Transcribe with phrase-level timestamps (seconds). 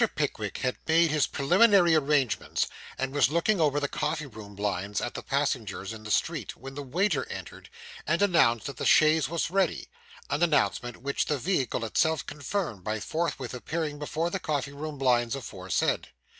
[0.15, 2.65] Pickwick had made his preliminary arrangements,
[2.97, 6.73] and was looking over the coffee room blinds at the passengers in the street, when
[6.73, 7.69] the waiter entered,
[8.07, 9.89] and announced that the chaise was ready
[10.31, 15.35] an announcement which the vehicle itself confirmed, by forthwith appearing before the coffee room blinds
[15.35, 16.07] aforesaid.